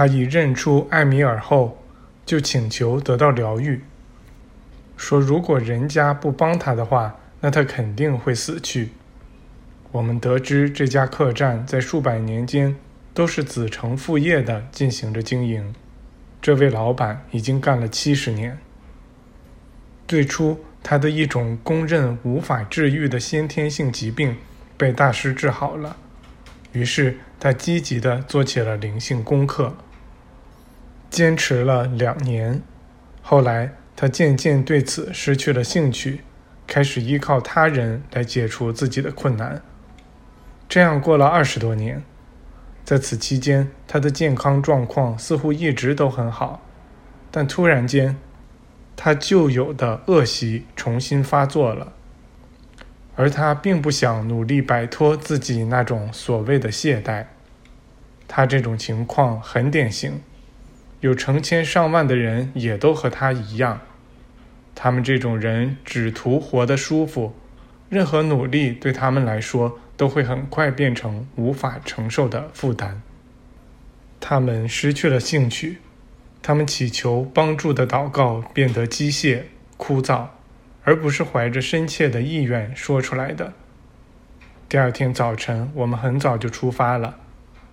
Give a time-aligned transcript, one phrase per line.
[0.00, 1.76] 他一认出艾米尔后，
[2.24, 3.82] 就请求得到疗愈，
[4.96, 8.92] 说如果人家不帮他的话，那他肯定会死去。
[9.92, 12.74] 我们得知这家客栈在数百年间
[13.12, 15.74] 都是子承父业的进行着经营，
[16.40, 18.58] 这位老板已经干了七十年。
[20.08, 24.38] 最初，他的一种公认无法治愈的先天性疾病
[24.78, 25.98] 被大师治好了，
[26.72, 27.18] 于是。
[27.42, 29.74] 他积极地做起了灵性功课，
[31.10, 32.62] 坚持了两年。
[33.20, 36.20] 后来，他渐渐对此失去了兴趣，
[36.66, 39.60] 开始依靠他人来解除自己的困难。
[40.68, 42.02] 这样过了二十多年，
[42.84, 46.62] 在此期间，他的健康状况似乎一直都很好，
[47.30, 48.16] 但突然间，
[48.96, 51.92] 他旧有的恶习重新发作了。
[53.16, 57.26] 而他并不想努力摆脱自己那种所谓的懈怠。
[58.26, 60.22] 他这种情况很典型，
[61.00, 63.80] 有成千上万的人也都和他一样。
[64.74, 67.34] 他们这种人只图活得舒服，
[67.88, 73.02] 任何努力对他们来说都会很快变成无法承受的负担。
[74.20, 75.78] 他们失去了兴趣，
[76.40, 79.42] 他们祈求帮助的祷告变得机械
[79.76, 80.28] 枯燥。
[80.82, 83.52] 而不是怀着深切的意愿说出来的。
[84.66, 87.18] 第二天早晨，我们很早就出发了，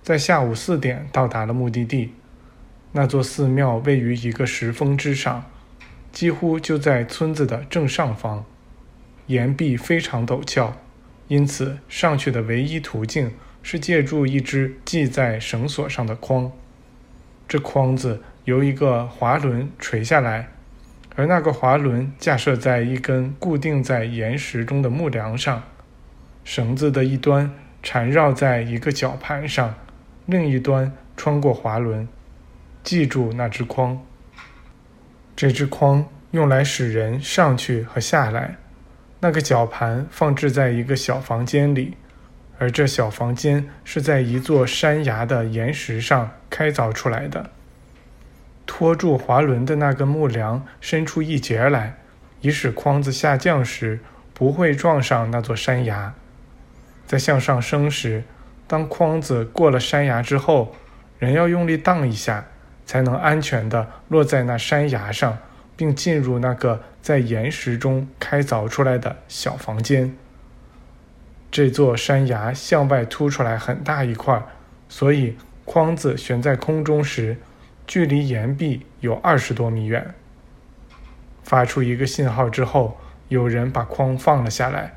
[0.03, 2.11] 在下午四点到达了目的地。
[2.91, 5.45] 那座寺庙位于一个石峰之上，
[6.11, 8.45] 几乎就在村子的正上方，
[9.27, 10.75] 岩壁非常陡峭，
[11.27, 16.51] 因此上去的唯一途径是借助一只系在绳索上的筐。
[17.47, 20.49] 这筐子由一个滑轮垂下来。
[21.15, 25.63] 而那个滑轮架设在一根固定在岩石中的木梁上，
[26.43, 27.51] 绳子的一端
[27.81, 29.73] 缠绕在一个绞盘上，
[30.27, 32.07] 另一端穿过滑轮，
[32.87, 34.01] 记住那只筐。
[35.35, 38.55] 这只筐用来使人上去和下来。
[39.19, 41.97] 那个绞盘放置在一个小房间里，
[42.57, 47.49] 而这小房间是在一座山崖的岩石上开凿出来的。
[48.65, 51.97] 拖住滑轮的那根木梁伸出一截来，
[52.39, 53.99] 以使筐子下降时
[54.33, 56.13] 不会撞上那座山崖。
[57.05, 58.23] 在向上升时，
[58.65, 60.73] 当筐子过了山崖之后，
[61.19, 62.45] 人要用力荡一下，
[62.87, 65.37] 才能安全地落在那山崖上，
[65.75, 70.15] 并进入那个在岩石中开凿出来的小房间。
[71.51, 74.41] 这座山崖向外凸出来很大一块，
[74.89, 77.37] 所以筐子悬在空中时。
[77.85, 80.13] 距离岩壁有二十多米远。
[81.43, 82.97] 发出一个信号之后，
[83.29, 84.93] 有人把筐放了下来，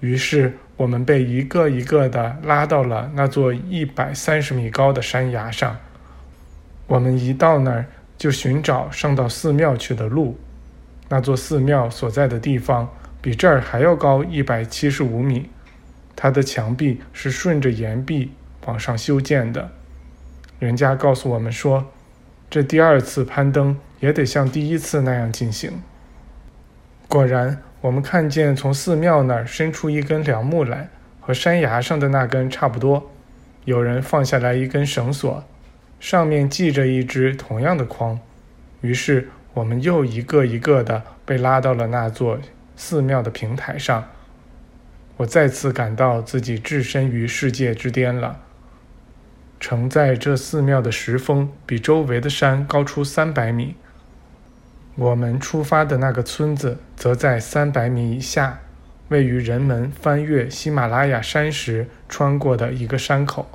[0.00, 5.76] 于是我们被一个一个的拉到了那座一百三十米高的山崖上。
[6.86, 7.86] 我们一到那儿
[8.16, 10.38] 就寻找上到寺庙去的路。
[11.08, 12.88] 那座寺庙所在的地方
[13.20, 15.50] 比这儿还要高一百七十五米，
[16.14, 18.32] 它的墙壁是顺着岩壁
[18.66, 19.70] 往上修建的。
[20.58, 21.92] 人家告诉我们说。
[22.48, 25.82] 这第二次攀登也得像第一次那样进行。
[27.08, 30.88] 果然，我们看见从寺庙那儿伸出一根梁木来，
[31.20, 33.10] 和山崖上的那根差不多。
[33.64, 35.42] 有人放下来一根绳索，
[35.98, 38.18] 上面系着一只同样的筐。
[38.80, 42.38] 于是，我们又一个一个的被拉到了那座
[42.76, 44.08] 寺庙的平台上。
[45.16, 48.40] 我再次感到自己置身于世界之巅了。
[49.58, 53.74] 承载这寺庙的石峰比周围的山高出三百米。
[54.94, 58.60] 我们出发的那个村子则在三百米以下，
[59.08, 63.48] 位于人们翻越喜马拉雅山时穿过的一个山口。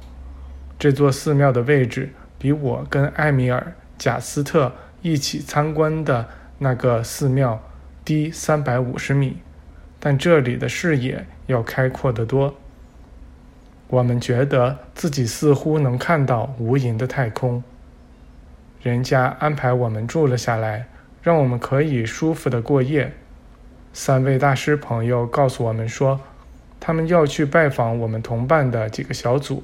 [0.80, 2.10] 这座寺庙的位置
[2.42, 3.60] 比我跟埃米尔·
[4.00, 7.62] 贾斯特一起参观的那个寺庙
[8.04, 9.38] 低三百五十米，
[10.00, 12.56] 但这里的视野要开阔得多。
[13.90, 17.64] 我们觉得自己似乎能看到无垠的太空。
[18.82, 20.88] 人家安排我们住了下来，
[21.22, 23.14] 让我们可以舒服的过夜。
[23.94, 26.20] 三位大师朋友告诉我们说，
[26.80, 29.62] 他们要去拜访我们同伴的几个小组，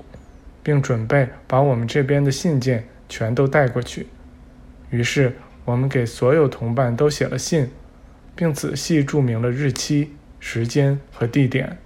[0.67, 4.07] 并准备把我们这边的信件全都带过去。
[4.89, 7.71] 于是，我们给所有同伴都写了信，
[8.35, 10.11] 并仔细注明了日期、
[10.41, 11.77] 时间和地点。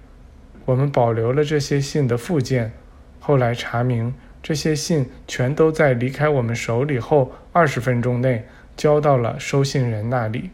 [0.64, 2.72] 我们保留了这些信的附件，
[3.20, 4.12] 后来查明，
[4.42, 8.44] 这些信全都在离开我们手里后二十分钟内
[8.76, 10.50] 交到了收信人那里。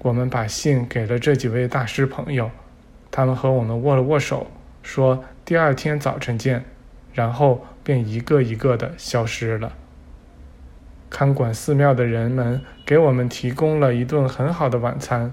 [0.00, 2.50] 我们把信给了这几位大师朋友，
[3.10, 4.46] 他们和我们握了握手，
[4.82, 6.62] 说第二天早晨见，
[7.14, 9.72] 然后便一个一个的消失了。
[11.08, 15.32] 看管寺庙的人们给我们提供了一顿很好的晚餐。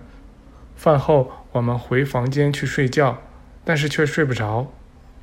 [0.75, 3.17] 饭后，我们回房间去睡觉，
[3.65, 4.71] 但是却睡不着，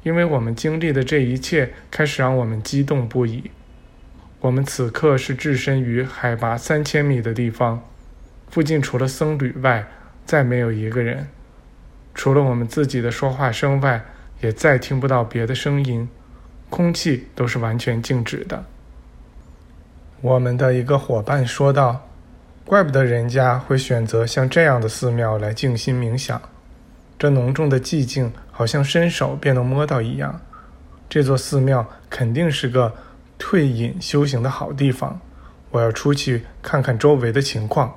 [0.03, 3.51] 因为我们经历的这一切开始让我们激动不已。
[4.41, 7.83] 我们此刻是置身于海拔三千米的地方，
[8.49, 9.87] 附近除了僧侣外，
[10.25, 11.29] 再没有一个人。
[12.15, 14.05] 除了我们自己的说话声外，
[14.41, 16.09] 也再听不到别的声音，
[16.71, 18.65] 空气都是完全静止的。
[20.21, 22.09] 我们的一个伙伴说道
[22.67, 26.41] ：“怪不得人家会选择像这样的寺庙来静心冥想，
[27.19, 30.41] 这浓重的寂静好像伸手便能摸到一样。
[31.09, 32.93] 这座寺庙肯定是个
[33.39, 35.21] 退隐修行的好地方，
[35.71, 37.95] 我要出去看看周围的情况。”